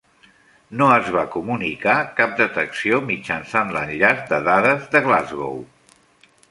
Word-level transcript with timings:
No 0.79 0.85
es 0.93 1.09
va 1.15 1.25
comunicar 1.35 1.97
cap 2.21 2.33
detecció 2.41 3.01
mitjançant 3.11 3.73
l'enllaç 3.77 4.27
de 4.35 4.43
dades 4.51 4.93
de 4.97 5.05
"Glasgow". 5.09 5.63